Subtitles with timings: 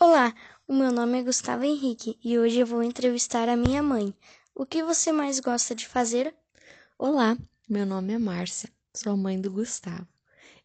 [0.00, 0.32] Olá,
[0.68, 4.14] o meu nome é Gustavo Henrique e hoje eu vou entrevistar a minha mãe.
[4.54, 6.32] O que você mais gosta de fazer?
[6.96, 7.36] Olá,
[7.68, 10.06] meu nome é Márcia, sou a mãe do Gustavo.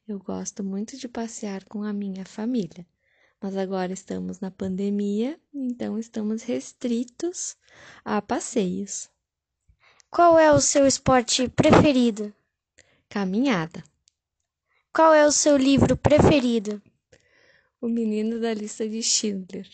[0.08, 2.86] Eu gosto muito de passear com a minha família,
[3.42, 7.58] mas agora estamos na pandemia, então estamos restritos
[8.06, 9.10] a passeios.
[10.12, 12.32] Qual é o seu esporte preferido?
[13.10, 13.84] Caminhada.
[14.94, 16.80] Qual é o seu livro preferido?
[17.84, 19.68] O menino da lista de Schindler.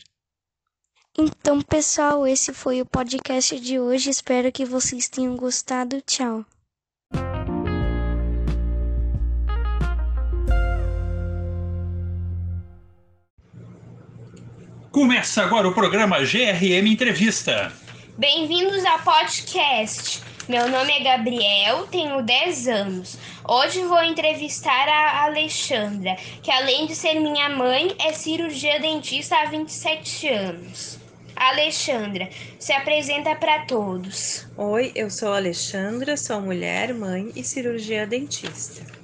[1.16, 4.10] Então, pessoal, esse foi o podcast de hoje.
[4.10, 6.02] Espero que vocês tenham gostado.
[6.02, 6.44] Tchau.
[14.92, 17.72] Começa agora o programa GRM Entrevista.
[18.18, 20.29] Bem-vindos ao podcast.
[20.50, 23.20] Meu nome é Gabriel, tenho 10 anos.
[23.48, 29.46] Hoje vou entrevistar a Alexandra, que além de ser minha mãe, é cirurgia dentista há
[29.46, 30.98] 27 anos.
[31.36, 34.48] Alexandra, se apresenta para todos.
[34.58, 38.99] Oi, eu sou Alexandra, sou mulher, mãe e cirurgia dentista.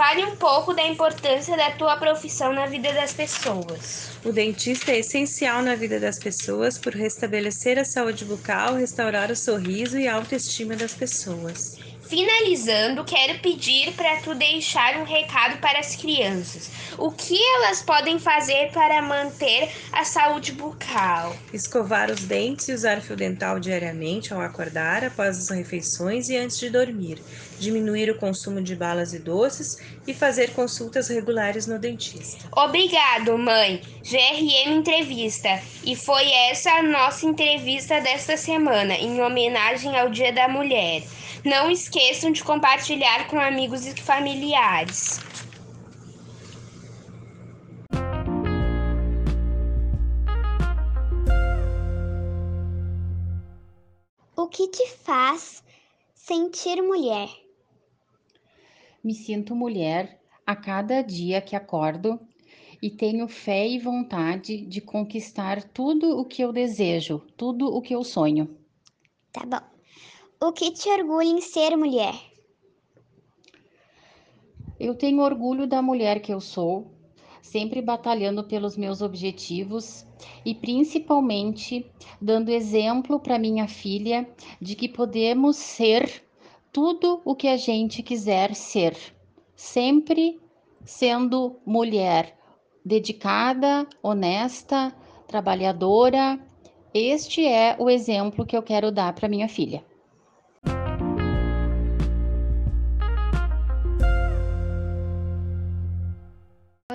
[0.00, 4.18] Fale um pouco da importância da tua profissão na vida das pessoas.
[4.24, 9.36] O dentista é essencial na vida das pessoas por restabelecer a saúde bucal, restaurar o
[9.36, 11.76] sorriso e a autoestima das pessoas.
[12.10, 16.68] Finalizando, quero pedir para tu deixar um recado para as crianças.
[16.98, 21.36] O que elas podem fazer para manter a saúde bucal?
[21.54, 26.58] Escovar os dentes e usar fio dental diariamente ao acordar, após as refeições e antes
[26.58, 27.22] de dormir.
[27.60, 32.44] Diminuir o consumo de balas e doces e fazer consultas regulares no dentista.
[32.56, 33.82] Obrigado, mãe.
[34.02, 35.62] GRM Entrevista.
[35.84, 41.04] E foi essa a nossa entrevista desta semana, em homenagem ao Dia da Mulher.
[41.44, 45.18] Não esqueçam de compartilhar com amigos e familiares.
[54.36, 55.62] O que te faz
[56.14, 57.28] sentir mulher?
[59.02, 62.20] Me sinto mulher a cada dia que acordo
[62.82, 67.94] e tenho fé e vontade de conquistar tudo o que eu desejo, tudo o que
[67.94, 68.56] eu sonho.
[69.32, 69.69] Tá bom.
[70.42, 72.14] O que te orgulha em ser mulher?
[74.80, 76.90] Eu tenho orgulho da mulher que eu sou,
[77.42, 80.06] sempre batalhando pelos meus objetivos
[80.42, 81.84] e principalmente
[82.18, 84.26] dando exemplo para minha filha
[84.58, 86.24] de que podemos ser
[86.72, 88.96] tudo o que a gente quiser ser,
[89.54, 90.40] sempre
[90.86, 92.34] sendo mulher
[92.82, 94.90] dedicada, honesta,
[95.26, 96.40] trabalhadora.
[96.94, 99.84] Este é o exemplo que eu quero dar para minha filha.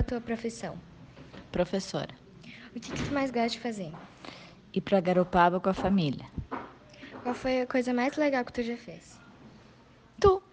[0.05, 0.77] Tua profissão?
[1.51, 2.13] Professora.
[2.75, 3.91] O que, que tu mais gosta de fazer?
[4.73, 6.25] Ir para Garopaba com a família.
[7.23, 9.19] Qual foi a coisa mais legal que tu já fez?
[10.19, 10.43] Tu.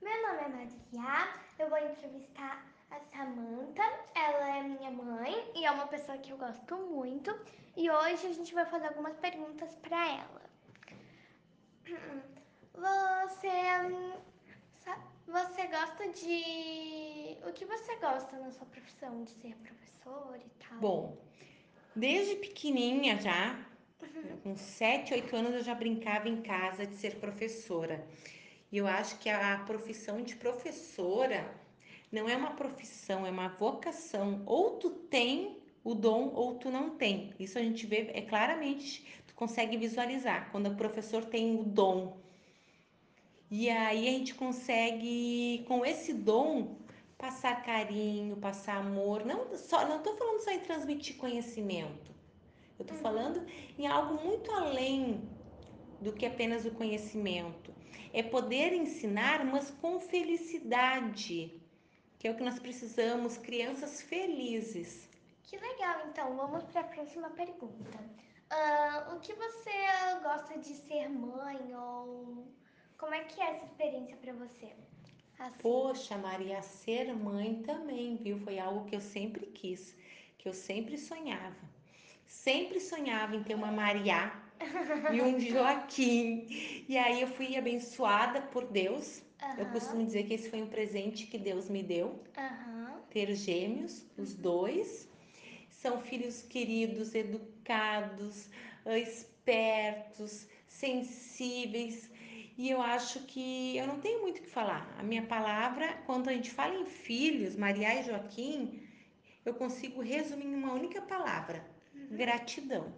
[0.00, 3.82] Meu nome é Maria, eu vou entrevistar a Samantha.
[4.14, 7.36] Ela é minha mãe e é uma pessoa que eu gosto muito.
[7.76, 10.42] E hoje a gente vai fazer algumas perguntas para ela.
[12.74, 13.48] Você
[15.26, 20.78] você gosta de o que você gosta na sua profissão de ser professor e tal?
[20.78, 21.18] Bom,
[21.94, 23.58] desde pequenininha já,
[24.00, 24.40] uhum.
[24.42, 28.06] com 7, 8 anos eu já brincava em casa de ser professora.
[28.70, 31.44] E eu acho que a profissão de professora
[32.10, 34.42] não é uma profissão, é uma vocação.
[34.46, 37.32] Ou tu tem o dom ou tu não tem.
[37.38, 42.18] Isso a gente vê é claramente, tu consegue visualizar quando o professor tem o dom.
[43.50, 46.78] E aí a gente consegue com esse dom
[47.16, 49.24] passar carinho, passar amor.
[49.24, 52.14] Não só não tô falando só em transmitir conhecimento.
[52.78, 53.00] Eu tô uhum.
[53.00, 53.46] falando
[53.78, 55.22] em algo muito além
[56.00, 57.72] do que apenas o conhecimento.
[58.12, 61.54] É poder ensinar, mas com felicidade,
[62.26, 65.08] que é o que nós precisamos, crianças felizes.
[65.44, 67.98] Que legal, então vamos para a próxima pergunta.
[68.50, 69.70] Uh, o que você
[70.24, 72.52] gosta de ser mãe ou
[72.98, 74.72] como é que é essa experiência para você?
[75.38, 75.58] Assim.
[75.60, 78.40] Poxa, Maria, ser mãe também, viu?
[78.40, 79.96] Foi algo que eu sempre quis,
[80.36, 81.64] que eu sempre sonhava.
[82.26, 84.32] Sempre sonhava em ter uma Maria
[85.14, 86.48] e um Joaquim.
[86.88, 89.22] E aí eu fui abençoada por Deus.
[89.42, 89.58] Uhum.
[89.58, 92.22] Eu costumo dizer que esse foi um presente que Deus me deu.
[92.36, 93.00] Uhum.
[93.10, 95.08] Ter gêmeos, os dois.
[95.70, 98.48] São filhos queridos, educados,
[98.86, 102.10] espertos, sensíveis
[102.58, 104.94] E eu acho que eu não tenho muito o que falar.
[104.98, 108.82] A minha palavra, quando a gente fala em filhos, Maria e Joaquim,
[109.44, 112.16] eu consigo resumir em uma única palavra: uhum.
[112.16, 112.92] gratidão.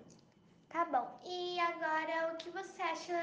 [0.68, 1.20] Tá bom.
[1.24, 3.14] E agora, o que você acha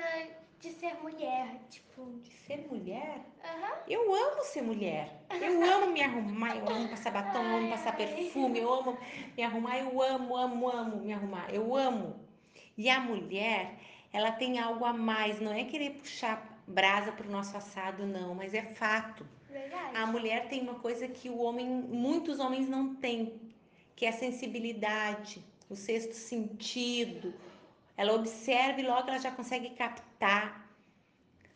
[0.65, 1.59] de ser mulher?
[1.69, 3.19] Tipo, de ser mulher?
[3.43, 3.75] Uhum.
[3.87, 5.21] Eu amo ser mulher.
[5.29, 8.97] Eu amo me arrumar, eu amo passar batom, eu amo passar perfume, eu amo
[9.37, 11.53] me arrumar, eu amo, amo, amo me arrumar.
[11.53, 12.19] Eu amo.
[12.75, 13.77] E a mulher,
[14.11, 18.33] ela tem algo a mais, não é querer puxar brasa para o nosso assado, não,
[18.33, 19.25] mas é fato.
[19.49, 19.95] Verdade.
[19.95, 23.39] A mulher tem uma coisa que o homem, muitos homens não têm,
[23.95, 27.33] que é a sensibilidade o sexto sentido.
[27.97, 30.65] Ela observa e logo ela já consegue captar.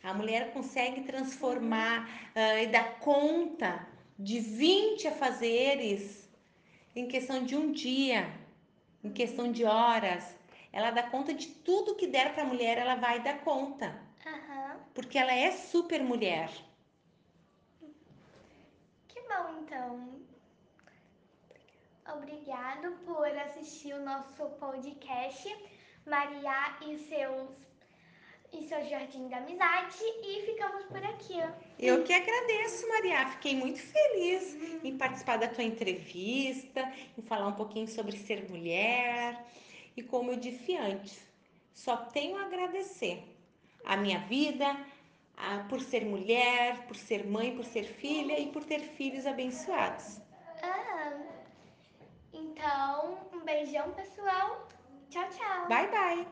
[0.02, 3.86] A mulher consegue transformar uh, e dar conta
[4.18, 6.30] de 20 afazeres
[6.96, 8.34] em questão de um dia,
[9.04, 10.36] em questão de horas.
[10.72, 14.02] Ela dá conta de tudo que der para a mulher, ela vai dar conta.
[14.26, 14.80] Uhum.
[14.94, 16.50] Porque ela é super mulher.
[19.08, 20.20] Que bom, então.
[22.16, 25.48] Obrigado por assistir o nosso podcast,
[26.06, 27.70] Maria e seus
[28.52, 31.38] e seu Jardim da Amizade e ficamos por aqui.
[31.78, 33.28] Eu que agradeço, Maria.
[33.28, 34.80] Fiquei muito feliz uhum.
[34.84, 39.46] em participar da tua entrevista, em falar um pouquinho sobre ser mulher.
[39.96, 41.20] E como eu disse antes,
[41.74, 43.24] só tenho a agradecer
[43.86, 44.66] a minha vida,
[45.38, 50.20] a, por ser mulher, por ser mãe, por ser filha e por ter filhos abençoados.
[50.62, 51.18] Ah.
[52.34, 54.68] Então, um beijão, pessoal.
[55.10, 55.68] Tchau, tchau.
[55.68, 56.28] Bye, bye.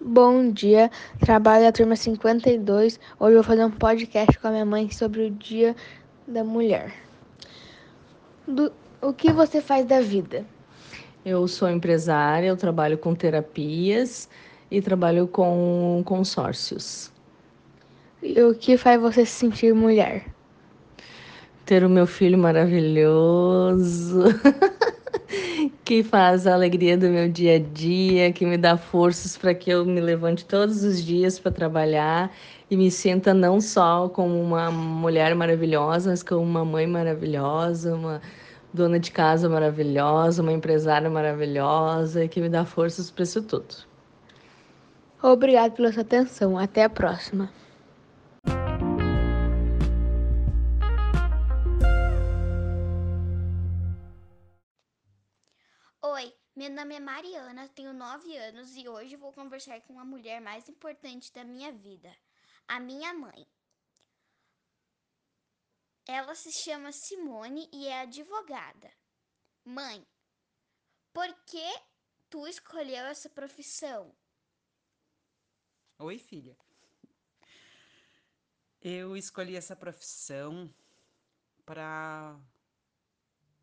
[0.00, 3.00] Bom dia, trabalho da turma 52.
[3.18, 5.74] Hoje eu vou fazer um podcast com a minha mãe sobre o Dia
[6.28, 6.94] da Mulher.
[8.46, 8.72] Do,
[9.02, 10.46] o que você faz da vida?
[11.26, 14.28] Eu sou empresária, eu trabalho com terapias
[14.70, 17.10] e trabalho com consórcios.
[18.22, 20.33] E o que faz você se sentir mulher?
[21.64, 24.24] Ter o meu filho maravilhoso,
[25.82, 29.70] que faz a alegria do meu dia a dia, que me dá forças para que
[29.70, 32.30] eu me levante todos os dias para trabalhar
[32.70, 38.20] e me sinta não só como uma mulher maravilhosa, mas como uma mãe maravilhosa, uma
[38.72, 43.74] dona de casa maravilhosa, uma empresária maravilhosa e que me dá forças para isso tudo.
[45.22, 46.58] Obrigado pela sua atenção.
[46.58, 47.48] Até a próxima.
[56.56, 60.68] Meu nome é Mariana, tenho 9 anos e hoje vou conversar com a mulher mais
[60.68, 62.16] importante da minha vida,
[62.68, 63.44] a minha mãe.
[66.06, 68.92] Ela se chama Simone e é advogada.
[69.64, 70.06] Mãe,
[71.12, 71.80] por que
[72.30, 74.14] tu escolheu essa profissão?
[75.98, 76.56] Oi, filha.
[78.80, 80.72] Eu escolhi essa profissão
[81.64, 82.38] para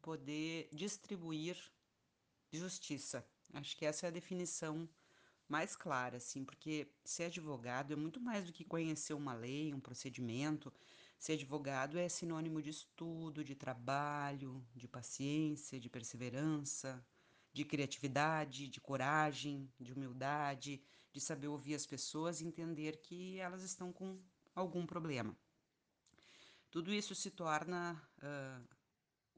[0.01, 1.55] poder distribuir
[2.57, 3.25] justiça.
[3.53, 4.87] Acho que essa é a definição
[5.47, 9.79] mais clara, assim, porque ser advogado é muito mais do que conhecer uma lei, um
[9.79, 10.71] procedimento.
[11.19, 17.05] Ser advogado é sinônimo de estudo, de trabalho, de paciência, de perseverança,
[17.53, 20.81] de criatividade, de coragem, de humildade,
[21.11, 24.19] de saber ouvir as pessoas e entender que elas estão com
[24.55, 25.35] algum problema.
[26.71, 28.67] Tudo isso se torna uh,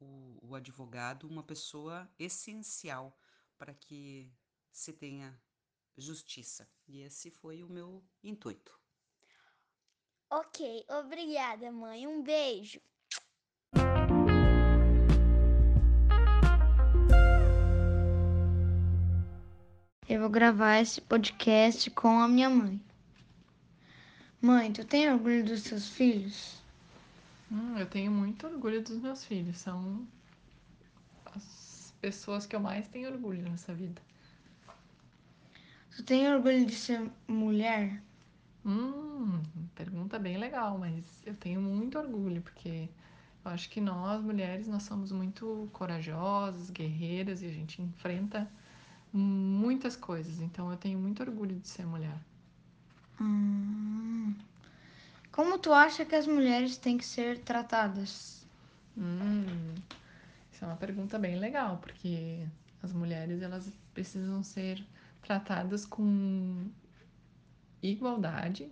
[0.03, 3.17] o, o advogado uma pessoa essencial
[3.57, 4.31] para que
[4.71, 5.39] se tenha
[5.97, 6.67] justiça.
[6.87, 8.77] E esse foi o meu intuito.
[10.29, 12.07] Ok, obrigada, mãe.
[12.07, 12.81] Um beijo.
[20.09, 22.81] Eu vou gravar esse podcast com a minha mãe.
[24.41, 26.62] Mãe, tu tem orgulho dos seus filhos?
[27.53, 29.57] Hum, eu tenho muito orgulho dos meus filhos.
[29.59, 30.07] São
[31.35, 34.01] as pessoas que eu mais tenho orgulho nessa vida.
[35.95, 38.01] Tu tem orgulho de ser mulher?
[38.65, 39.43] Hum,
[39.75, 42.89] pergunta bem legal, mas eu tenho muito orgulho, porque
[43.45, 48.51] eu acho que nós, mulheres, nós somos muito corajosas, guerreiras e a gente enfrenta
[49.13, 50.41] muitas coisas.
[50.41, 52.17] Então eu tenho muito orgulho de ser mulher.
[53.21, 54.33] Hum.
[55.33, 58.45] Como tu acha que as mulheres têm que ser tratadas?
[58.95, 59.73] Hum,
[60.51, 62.45] isso é uma pergunta bem legal, porque
[62.83, 64.85] as mulheres elas precisam ser
[65.23, 66.69] tratadas com
[67.81, 68.71] igualdade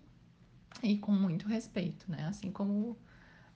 [0.83, 2.27] e com muito respeito, né?
[2.27, 2.95] Assim como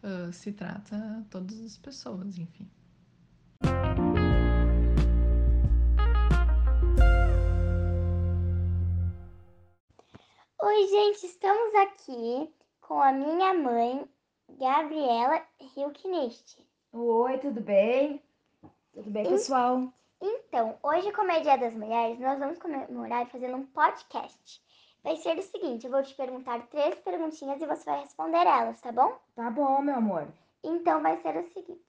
[0.01, 2.67] uh, se trata todas as pessoas, enfim.
[10.59, 14.07] Oi, gente, estamos aqui com a minha mãe,
[14.59, 15.41] Gabriela
[15.75, 16.59] Hilknist.
[16.93, 18.21] Oi, tudo bem?
[18.93, 19.91] Tudo bem, pessoal?
[20.21, 24.63] Então, hoje, como é Dia das Mulheres, nós vamos comemorar fazendo um podcast.
[25.03, 28.79] Vai ser o seguinte, eu vou te perguntar três perguntinhas e você vai responder elas,
[28.79, 29.17] tá bom?
[29.35, 30.27] Tá bom, meu amor.
[30.63, 31.83] Então, vai ser o seguinte.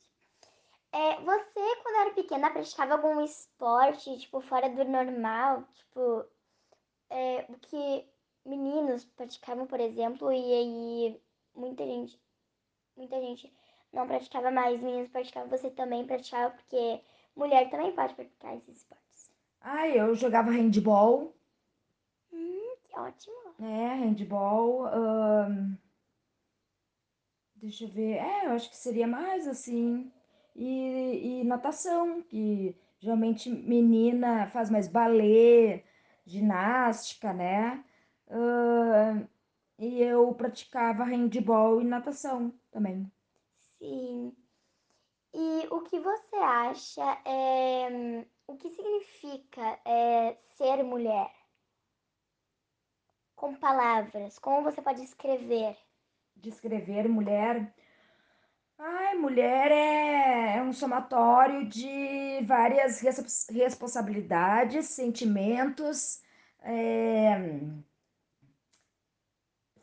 [0.93, 5.63] É, você, quando era pequena, praticava algum esporte, tipo, fora do normal?
[5.75, 6.25] Tipo,
[7.11, 8.09] é, o que
[8.47, 11.21] meninos praticavam, por exemplo, e aí
[11.55, 12.21] muita gente,
[12.97, 13.53] muita gente
[13.93, 17.01] não praticava mais, meninos praticavam, você também praticava, porque
[17.35, 19.31] mulher também pode praticar esses esportes.
[19.61, 21.35] Ah, eu jogava handball.
[22.33, 23.37] Hum, que ótimo.
[23.61, 24.85] É, handball.
[27.57, 28.19] Deixa eu ver.
[28.19, 30.13] É, eu acho que seria mais assim.
[30.55, 35.83] E, e natação, que geralmente menina faz mais balé,
[36.25, 37.85] ginástica, né?
[38.29, 39.29] Ahn,
[39.79, 43.11] e eu praticava handball e natação também.
[43.79, 44.37] Sim.
[45.35, 51.31] E o que você acha é o que significa é, ser mulher?
[53.35, 55.77] Com palavras, como você pode escrever?
[56.37, 57.75] Descrever mulher.
[58.79, 66.23] Ai, mulher é, é um somatório de várias respons- responsabilidades, sentimentos,
[66.61, 67.37] é,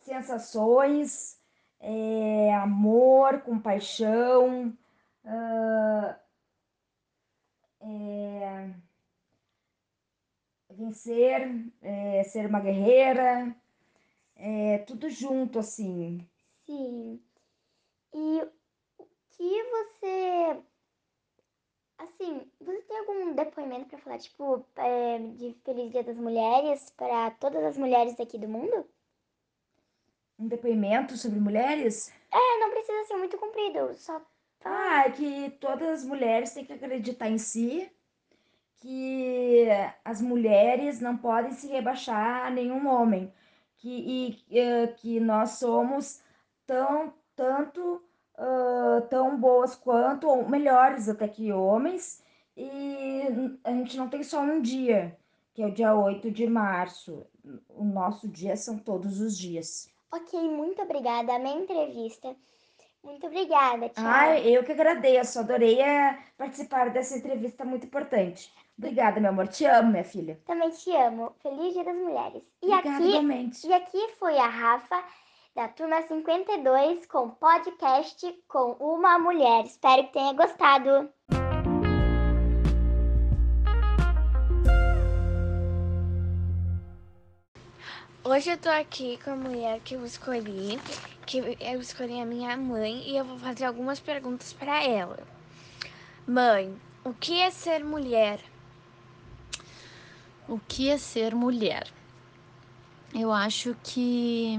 [0.05, 1.39] sensações,
[1.79, 4.77] é, amor, compaixão,
[5.25, 6.19] ah,
[7.81, 8.73] é,
[10.69, 13.55] vencer, é, ser uma guerreira,
[14.35, 16.27] é tudo junto assim.
[16.65, 17.21] Sim.
[18.13, 18.41] E
[18.97, 20.63] o que você.
[21.97, 27.31] Assim, você tem algum depoimento pra falar, tipo, é, de Feliz Dia das Mulheres para
[27.31, 28.85] todas as mulheres aqui do mundo?
[30.43, 32.11] Um depoimento sobre mulheres?
[32.29, 34.21] É, não precisa ser muito comprido, só.
[34.65, 37.89] Ah, é que todas as mulheres têm que acreditar em si,
[38.75, 39.65] que
[40.03, 43.31] as mulheres não podem se rebaixar a nenhum homem,
[43.77, 46.21] que, e, eh, que nós somos
[46.67, 48.03] tão, tanto,
[48.37, 52.21] ah, tão boas quanto, ou melhores até que homens,
[52.57, 53.21] e
[53.63, 55.17] a gente não tem só um dia,
[55.53, 57.25] que é o dia 8 de março.
[57.69, 59.92] O nosso dia são todos os dias.
[60.13, 61.33] Ok, muito obrigada.
[61.33, 62.35] Amei a entrevista.
[63.03, 64.03] Muito obrigada, tchau.
[64.05, 68.53] Ai, eu que agradeço, adorei eh, participar dessa entrevista muito importante.
[68.77, 69.47] Obrigada, meu amor.
[69.47, 70.39] Te amo, minha filha.
[70.45, 71.33] Também te amo.
[71.41, 72.43] Feliz Dia das Mulheres.
[72.61, 73.67] E Obrigada, aqui, igualmente.
[73.67, 75.03] e aqui foi a Rafa
[75.55, 79.65] da turma 52 com podcast com uma mulher.
[79.65, 81.09] Espero que tenha gostado.
[88.25, 90.79] Hoje eu tô aqui com a mulher que eu escolhi,
[91.25, 95.19] que eu escolhi a minha mãe e eu vou fazer algumas perguntas pra ela.
[96.25, 98.39] Mãe, o que é ser mulher?
[100.47, 101.91] O que é ser mulher?
[103.13, 104.57] Eu acho que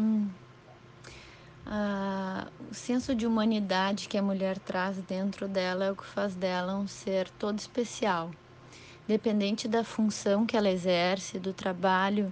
[1.65, 6.35] ah, o senso de humanidade que a mulher traz dentro dela é o que faz
[6.35, 8.31] dela um ser todo especial.
[9.09, 12.31] Dependente da função que ela exerce, do trabalho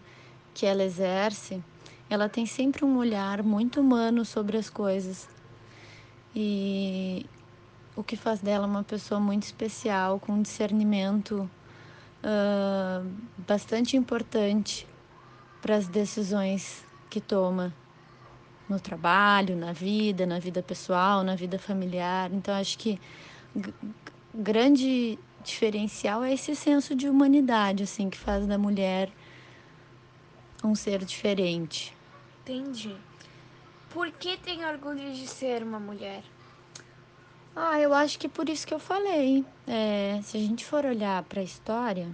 [0.54, 1.62] que ela exerce,
[2.08, 5.28] ela tem sempre um olhar muito humano sobre as coisas.
[6.34, 7.26] E
[7.96, 11.48] o que faz dela uma pessoa muito especial, com um discernimento
[12.22, 13.02] ah,
[13.46, 14.86] bastante importante
[15.60, 17.74] para as decisões que toma
[18.68, 22.32] no trabalho, na vida, na vida pessoal, na vida familiar.
[22.32, 23.00] Então acho que
[24.34, 29.10] grande diferencial é esse senso de humanidade assim que faz da mulher
[30.62, 31.94] um ser diferente.
[32.42, 32.96] Entendi.
[33.90, 36.22] Por que tem orgulho de ser uma mulher?
[37.54, 39.44] Ah, eu acho que por isso que eu falei.
[39.66, 42.08] É, se a gente for olhar para a história,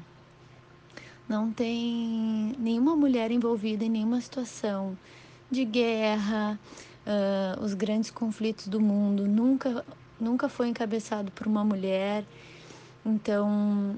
[1.28, 4.98] não tem nenhuma mulher envolvida em nenhuma situação
[5.50, 6.58] de guerra,
[7.06, 9.84] ah, os grandes conflitos do mundo nunca
[10.20, 12.24] nunca foi encabeçado por uma mulher.
[13.04, 13.96] Então,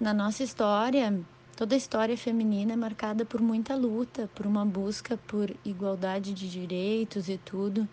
[0.00, 1.18] na nossa história,
[1.60, 6.48] toda a história feminina é marcada por muita luta, por uma busca por igualdade de
[6.48, 7.86] direitos e tudo.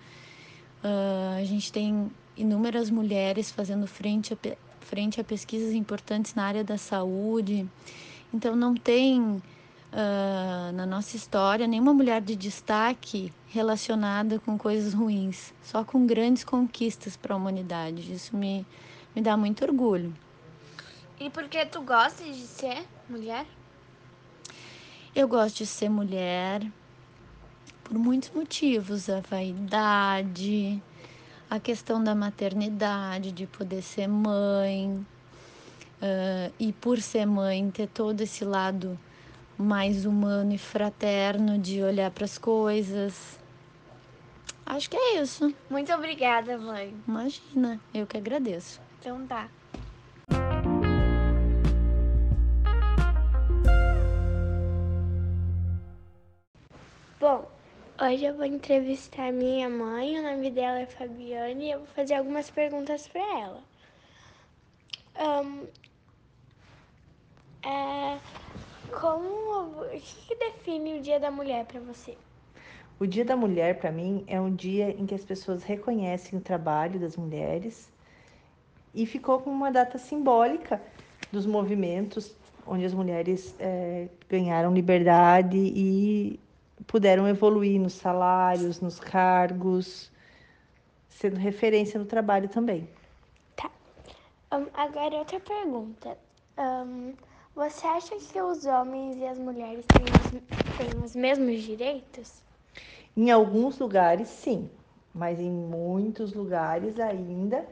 [0.82, 4.38] Ah, a gente tem inúmeras mulheres fazendo frente a,
[4.80, 7.70] frente a pesquisas importantes na área da saúde.
[8.34, 9.44] Então, não tem
[9.92, 16.46] ah, na nossa história nenhuma mulher de destaque relacionada com coisas ruins, só com grandes
[16.46, 18.14] conquistas para a humanidade.
[18.14, 18.66] Isso me,
[19.14, 20.14] me dá muito orgulho.
[21.20, 23.46] E por que tu gosta de ser mulher?
[25.18, 26.62] Eu gosto de ser mulher
[27.84, 30.80] por muitos motivos, a vaidade,
[31.50, 35.04] a questão da maternidade, de poder ser mãe,
[36.00, 38.96] uh, e por ser mãe ter todo esse lado
[39.58, 43.40] mais humano e fraterno de olhar para as coisas.
[44.68, 45.52] Acho que é isso.
[45.68, 46.94] Muito obrigada, mãe.
[47.08, 48.80] Imagina, eu que agradeço.
[49.00, 49.50] Então tá.
[57.20, 57.50] Bom,
[58.00, 62.14] hoje eu vou entrevistar minha mãe, o nome dela é Fabiane, e eu vou fazer
[62.14, 63.64] algumas perguntas para ela.
[65.20, 65.66] Um,
[67.68, 68.20] é,
[68.92, 72.16] como, o que, que define o Dia da Mulher para você?
[73.00, 76.42] O Dia da Mulher, para mim, é um dia em que as pessoas reconhecem o
[76.42, 77.92] trabalho das mulheres
[78.94, 80.80] e ficou como uma data simbólica
[81.32, 86.40] dos movimentos onde as mulheres é, ganharam liberdade e
[86.86, 90.12] puderam evoluir nos salários, nos cargos,
[91.10, 92.88] sendo referência no trabalho também.
[93.56, 93.72] Tá.
[94.54, 96.18] Um, agora outra pergunta.
[96.58, 97.14] Um,
[97.56, 102.44] você acha que os homens e as mulheres têm os, têm os mesmos direitos?
[103.16, 104.70] Em alguns lugares, sim,
[105.14, 107.66] mas em muitos lugares ainda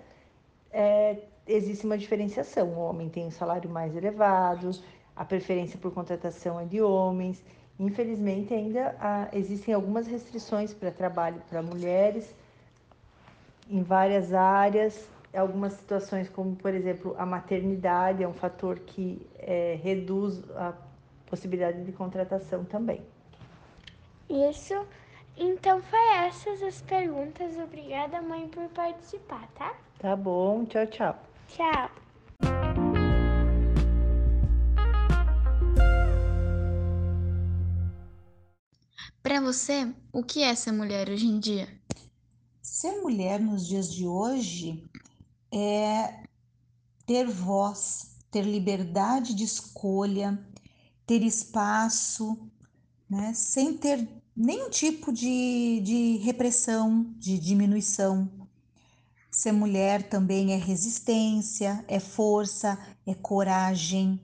[0.72, 2.70] é, existe uma diferenciação.
[2.70, 4.72] O homem tem um salário mais elevado,
[5.16, 7.44] a preferência por contratação é de homens.
[7.80, 12.34] Infelizmente, ainda há, existem algumas restrições para trabalho para mulheres
[13.70, 15.08] em várias áreas.
[15.34, 20.74] Algumas situações, como por exemplo a maternidade, é um fator que é, reduz a
[21.26, 23.02] possibilidade de contratação também.
[24.30, 24.74] Isso.
[25.38, 27.58] Então foi essas as perguntas.
[27.58, 29.76] Obrigada, mãe, por participar, tá?
[30.00, 30.64] Tá bom.
[30.66, 31.20] Tchau, tchau.
[31.50, 32.05] Tchau.
[39.26, 41.68] Para você, o que é ser mulher hoje em dia?
[42.62, 44.88] Ser mulher nos dias de hoje
[45.52, 46.28] é
[47.08, 50.40] ter voz, ter liberdade de escolha,
[51.08, 52.38] ter espaço,
[53.10, 58.30] né, sem ter nenhum tipo de, de repressão, de diminuição.
[59.32, 64.22] Ser mulher também é resistência, é força, é coragem,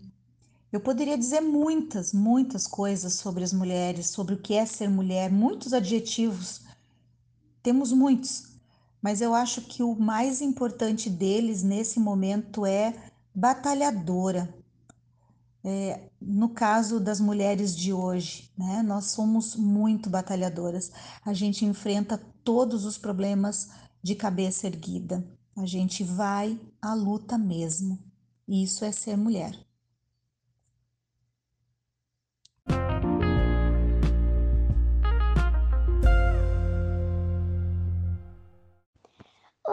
[0.72, 5.30] eu poderia dizer muitas, muitas coisas sobre as mulheres, sobre o que é ser mulher,
[5.30, 6.62] muitos adjetivos.
[7.62, 8.58] Temos muitos,
[9.02, 12.94] mas eu acho que o mais importante deles nesse momento é
[13.36, 14.54] batalhadora.
[15.64, 20.92] É, no caso das mulheres de hoje, né, nós somos muito batalhadoras.
[21.24, 23.70] A gente enfrenta todos os problemas
[24.02, 25.24] de cabeça erguida.
[25.56, 28.00] A gente vai à luta mesmo.
[28.48, 29.71] Isso é ser mulher.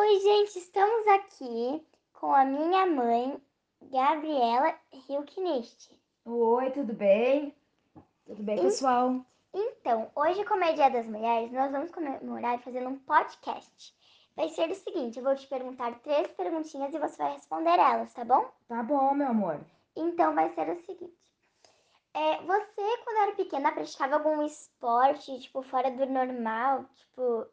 [0.08, 3.38] Oi, gente, estamos aqui com a minha mãe,
[3.92, 4.74] Gabriela
[5.06, 5.94] Hilknist.
[6.24, 7.54] Oi, tudo bem?
[8.24, 9.20] Tudo bem, pessoal?
[9.52, 13.94] Então, hoje, como é Dia das Mulheres, nós vamos comemorar fazendo um podcast.
[14.34, 18.10] Vai ser o seguinte: eu vou te perguntar três perguntinhas e você vai responder elas,
[18.14, 18.50] tá bom?
[18.66, 19.60] Tá bom, meu amor.
[19.94, 21.18] Então, vai ser o seguinte:
[22.14, 26.86] é, você, quando era pequena, praticava algum esporte, tipo, fora do normal?
[26.94, 27.46] Tipo,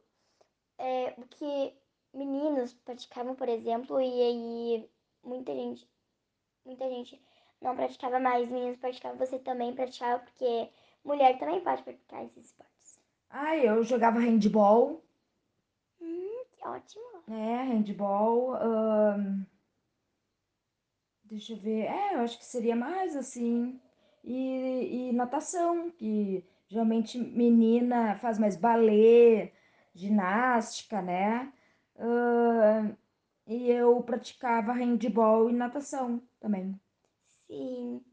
[0.78, 1.85] é, o que
[2.16, 4.90] meninos praticavam, por exemplo, e aí
[5.24, 5.88] muita gente,
[6.66, 7.22] muita gente
[7.62, 10.70] não praticava mais, meninos praticavam, você também praticava, porque
[11.04, 13.00] mulher também pode praticar esses esportes.
[13.30, 15.04] Ah, eu jogava handball.
[16.02, 17.04] Hum, que ótimo.
[17.28, 18.56] É, handball.
[18.56, 19.46] hum,
[21.24, 21.86] deixa eu ver.
[21.86, 23.80] É, eu acho que seria mais assim.
[24.24, 29.52] E, e natação, que geralmente menina faz mais balé,
[29.94, 31.52] ginástica, né?
[31.98, 32.98] Hã,
[33.48, 36.80] e eu praticava handball e natação também.
[37.48, 38.04] Sim.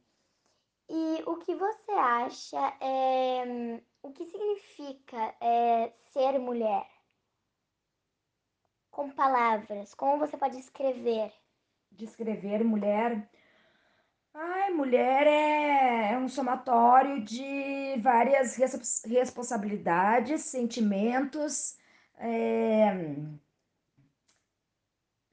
[0.88, 6.88] E o que você acha, é, o que significa é, ser mulher?
[8.92, 11.32] Com palavras, como você pode escrever?
[11.92, 13.30] Descrever mulher.
[14.34, 21.76] Ai, mulher é, é um somatório de várias respons- responsabilidades, sentimentos,
[22.16, 22.92] é,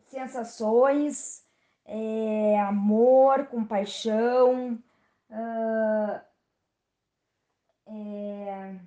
[0.10, 1.45] sensações,
[1.86, 4.82] é, amor, compaixão,
[5.30, 6.26] ah,
[7.88, 8.80] é,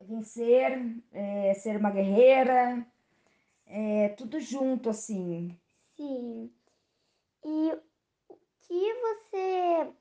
[0.00, 2.86] vencer, é, ser uma guerreira,
[3.66, 5.58] é, tudo junto assim.
[5.96, 6.52] Sim.
[7.44, 7.82] E o
[8.60, 9.94] que você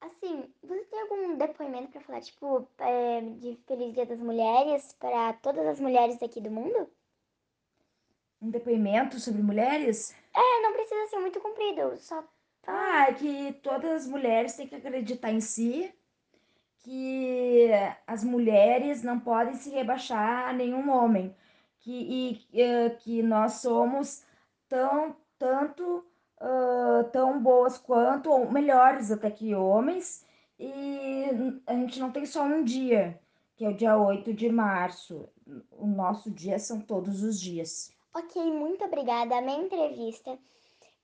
[0.00, 5.32] Assim, você tem algum depoimento pra falar, tipo, é, de Feliz Dia das Mulheres para
[5.34, 6.88] todas as mulheres aqui do mundo?
[8.40, 10.14] Um depoimento sobre mulheres?
[10.34, 12.22] É, não precisa ser muito comprido, só.
[12.66, 15.92] Ah, é que todas as mulheres têm que acreditar em si,
[16.80, 17.68] que
[18.06, 21.34] as mulheres não podem se rebaixar a nenhum homem,
[21.80, 24.24] que, e, eh, que nós somos
[24.68, 26.04] tão, tanto,
[26.40, 30.26] ah, tão boas quanto, ou melhores até que homens,
[30.58, 31.26] e
[31.66, 33.18] a gente não tem só um dia,
[33.56, 35.28] que é o dia 8 de março.
[35.70, 37.95] O nosso dia são todos os dias.
[38.16, 39.36] Ok, muito obrigada.
[39.36, 40.38] Amei a entrevista.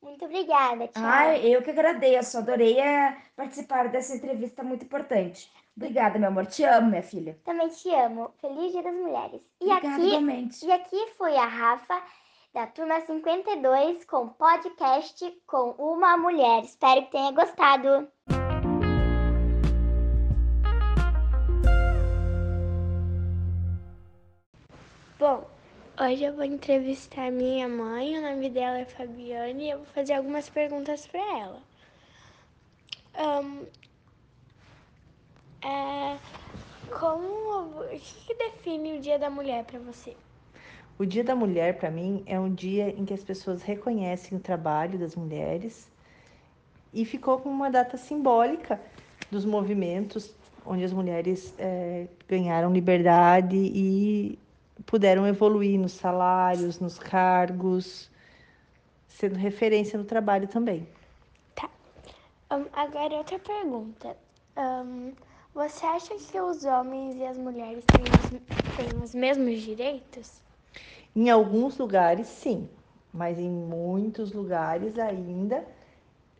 [0.00, 1.02] Muito obrigada, tchau.
[1.04, 5.52] Ai, eu que agradeço, adorei eh, participar dessa entrevista muito importante.
[5.76, 6.46] Obrigada, meu amor.
[6.46, 7.38] Te amo, minha filha.
[7.44, 8.32] Também te amo.
[8.40, 9.42] Feliz Dia das Mulheres.
[9.60, 10.66] E Obrigada, aqui, igualmente.
[10.66, 12.02] e aqui foi a Rafa
[12.54, 16.64] da turma 52 com podcast com uma mulher.
[16.64, 18.08] Espero que tenha gostado.
[25.18, 25.51] Bom,
[26.02, 30.14] hoje eu vou entrevistar minha mãe, o nome dela é Fabiane, e eu vou fazer
[30.14, 31.62] algumas perguntas para ela.
[33.14, 33.62] Ahn,
[35.64, 36.16] é,
[36.98, 37.88] como, o
[38.26, 40.16] que, define o Dia da Mulher para você?
[40.98, 44.40] O Dia da Mulher, para mim, é um dia em que as pessoas reconhecem o
[44.40, 45.88] trabalho das mulheres
[46.92, 48.80] e ficou como uma data simbólica
[49.30, 50.34] dos movimentos
[50.64, 54.38] onde as mulheres eh, ganharam liberdade e
[54.86, 58.10] puderam evoluir nos salários, nos cargos,
[59.08, 60.86] sendo referência no trabalho também.
[62.50, 64.14] Ahn, agora outra pergunta.
[64.56, 65.12] Ahn,
[65.54, 70.42] você acha que os homens e as mulheres têm os, têm os mesmos direitos?
[71.16, 72.68] Em alguns lugares, sim,
[73.12, 75.64] mas em muitos lugares ainda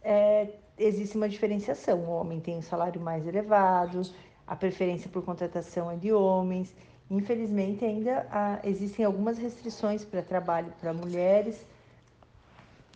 [0.03, 2.01] é, existe uma diferenciação.
[2.01, 4.03] O homem tem um salário mais elevado,
[4.47, 6.75] a preferência por contratação é de homens.
[7.13, 11.63] Infelizmente, ainda há, existem algumas restrições para trabalho para mulheres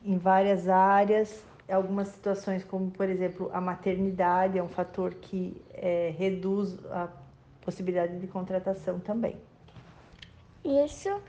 [0.03, 1.45] em várias áreas.
[1.69, 7.09] Algumas situações, como por exemplo a maternidade, é um fator que é, reduz a
[7.61, 9.37] possibilidade de contratação também.
[10.65, 11.21] Isso.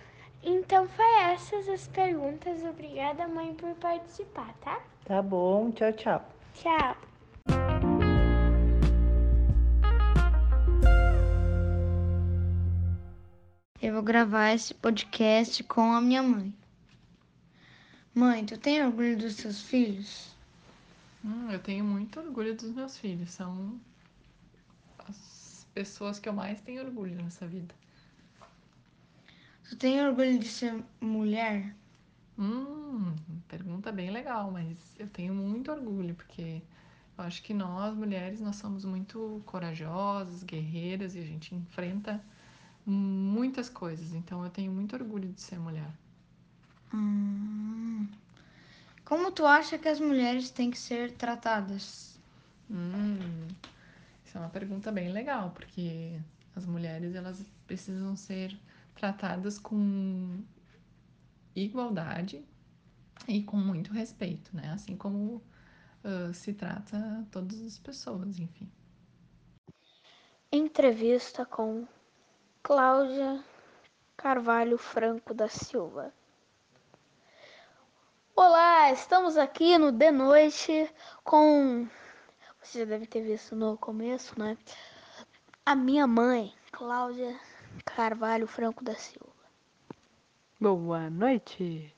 [0.42, 2.64] Então foi essas as perguntas.
[2.64, 4.80] Obrigada, mãe, por participar, tá?
[5.04, 6.24] Tá bom, tchau, tchau.
[6.54, 7.07] Tchau.
[13.88, 16.54] Eu vou gravar esse podcast com a minha mãe.
[18.14, 20.36] Mãe, tu tem orgulho dos seus filhos?
[21.24, 23.32] Hum, eu tenho muito orgulho dos meus filhos.
[23.32, 23.80] São
[25.08, 27.74] as pessoas que eu mais tenho orgulho nessa vida.
[29.70, 31.74] Tu tem orgulho de ser mulher?
[32.38, 33.16] Hum,
[33.48, 36.62] pergunta bem legal, mas eu tenho muito orgulho, porque
[37.18, 42.22] eu acho que nós, mulheres, nós somos muito corajosas, guerreiras e a gente enfrenta
[42.88, 44.14] muitas coisas.
[44.14, 45.92] Então eu tenho muito orgulho de ser mulher.
[46.94, 48.08] Hum.
[49.04, 52.20] Como tu acha que as mulheres têm que ser tratadas?
[52.70, 53.48] Hum,
[54.26, 56.20] isso é uma pergunta bem legal, porque
[56.56, 58.58] as mulheres elas precisam ser
[58.96, 60.42] tratadas com
[61.56, 62.44] igualdade
[63.28, 64.72] e com muito respeito, né?
[64.74, 65.42] Assim como
[66.04, 68.70] ah, se trata todas as pessoas, enfim.
[70.52, 71.86] Entrevista com
[72.68, 73.42] Cláudia
[74.18, 76.14] Carvalho Franco da Silva.
[78.36, 81.88] Olá, estamos aqui no De Noite com.
[82.62, 84.58] Você já deve ter visto no começo, né?
[85.66, 87.40] A minha mãe, Cláudia
[87.86, 89.32] Carvalho Franco da Silva.
[90.60, 91.96] Boa noite.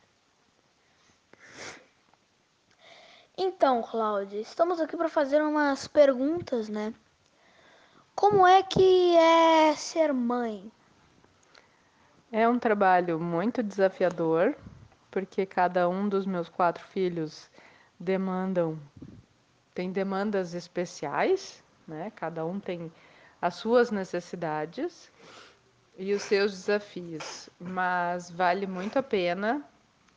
[3.35, 6.93] Então, Cláudia, estamos aqui para fazer umas perguntas, né?
[8.19, 10.69] Como é que é ser mãe?
[12.29, 14.57] É um trabalho muito desafiador,
[15.09, 17.49] porque cada um dos meus quatro filhos
[17.97, 18.77] demandam,
[19.73, 22.11] tem demandas especiais, né?
[22.13, 22.91] Cada um tem
[23.41, 25.09] as suas necessidades
[25.97, 29.63] e os seus desafios, mas vale muito a pena.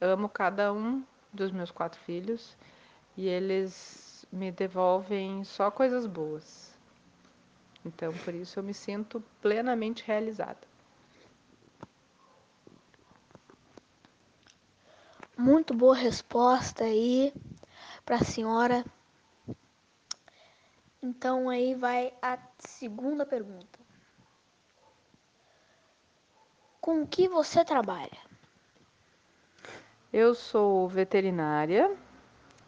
[0.00, 2.56] Amo cada um dos meus quatro filhos
[3.16, 6.71] e eles me devolvem só coisas boas.
[7.84, 10.60] Então, por isso eu me sinto plenamente realizada.
[15.36, 17.32] Muito boa resposta aí
[18.04, 18.84] para a senhora.
[21.02, 23.80] Então aí vai a segunda pergunta.
[26.80, 28.18] Com que você trabalha?
[30.12, 31.96] Eu sou veterinária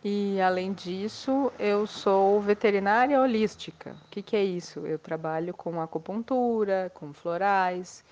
[0.07, 3.97] E além disso, eu sou veterinária holística.
[4.05, 4.81] O que, que é isso?
[4.81, 8.05] Eu trabalho com acupuntura, com florais,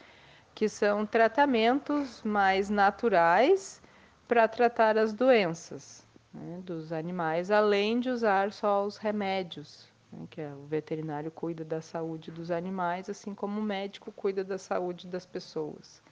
[0.54, 3.82] que são tratamentos mais naturais
[4.26, 6.02] para tratar as doenças
[6.32, 11.62] né, dos animais, além de usar só os remédios, né, que é, o veterinário cuida
[11.62, 16.02] da saúde dos animais, assim como o médico cuida da saúde das pessoas.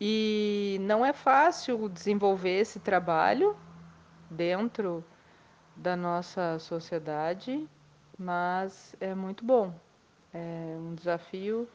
[0.00, 3.56] E não é fácil desenvolver esse trabalho
[4.30, 5.04] dentro
[5.76, 7.68] da nossa sociedade,
[8.18, 9.72] mas é muito bom.
[10.32, 11.68] É um desafio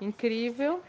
[0.00, 0.82] incrível,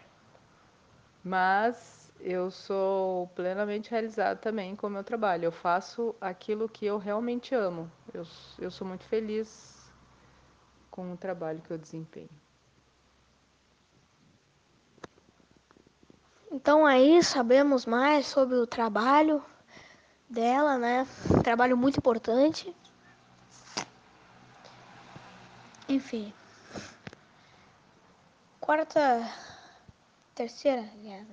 [1.24, 5.46] mas eu sou plenamente realizada também com o meu trabalho.
[5.46, 7.90] Eu faço aquilo que eu realmente amo.
[8.14, 8.26] Eu,
[8.60, 9.92] eu sou muito feliz
[10.90, 12.30] com o trabalho que eu desempenho.
[16.52, 19.44] Então aí sabemos mais sobre o trabalho
[20.34, 21.08] dela, né?
[21.44, 22.76] Trabalho muito importante.
[25.88, 26.34] Enfim.
[28.60, 29.30] Quarta,
[30.34, 31.26] terceira né?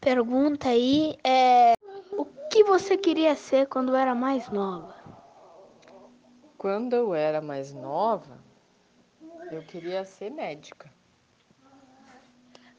[0.00, 1.72] pergunta aí é
[2.12, 4.94] o que você queria ser quando era mais nova?
[6.56, 8.38] Quando eu era mais nova,
[9.50, 10.92] eu queria ser médica.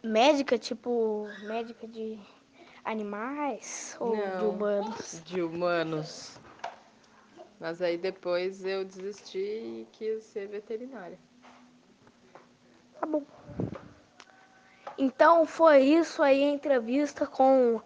[0.01, 2.19] Médica, tipo, médica de
[2.83, 5.21] animais ou Não, de humanos?
[5.25, 6.39] De humanos.
[7.59, 11.19] Mas aí depois eu desisti e quis ser veterinária.
[12.99, 13.23] Tá bom.
[14.97, 17.81] Então foi isso aí a entrevista com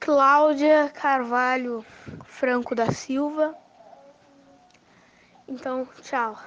[0.00, 1.84] Cláudia Carvalho
[2.24, 3.54] Franco da Silva.
[5.46, 6.38] Então, tchau.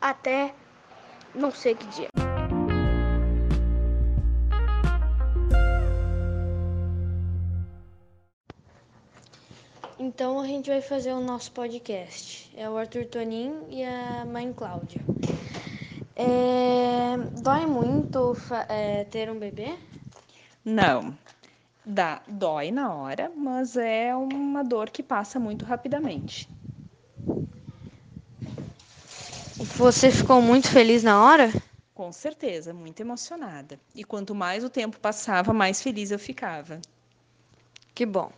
[0.00, 0.54] Até
[1.34, 2.25] não sei que dia.
[10.16, 12.50] Então a gente vai fazer o nosso podcast.
[12.56, 15.02] É o Arthur Tonin e a mãe Cláudia.
[16.16, 18.34] É, dói muito
[18.66, 19.76] é, ter um bebê?
[20.64, 21.14] Não.
[21.84, 26.48] Dá, dói na hora, mas é uma dor que passa muito rapidamente.
[29.76, 31.52] Você ficou muito feliz na hora?
[31.92, 33.78] Com certeza, muito emocionada.
[33.94, 36.80] E quanto mais o tempo passava, mais feliz eu ficava.
[37.94, 38.32] Que bom.